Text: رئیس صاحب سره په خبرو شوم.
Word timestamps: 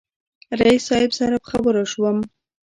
رئیس 0.59 0.81
صاحب 0.89 1.11
سره 1.19 1.35
په 1.43 1.47
خبرو 1.51 1.83
شوم. 1.93 2.17